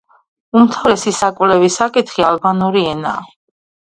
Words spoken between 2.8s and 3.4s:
ენაა.